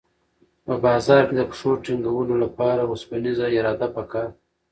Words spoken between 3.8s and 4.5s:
پکار ده.